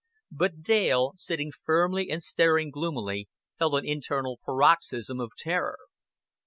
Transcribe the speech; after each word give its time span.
But 0.31 0.63
Dale, 0.63 1.13
sitting 1.17 1.51
firmly 1.51 2.09
and 2.09 2.23
staring 2.23 2.71
gloomily, 2.71 3.29
felt 3.59 3.75
an 3.75 3.85
internal 3.85 4.39
paroxysm 4.43 5.19
of 5.19 5.33
terror. 5.37 5.77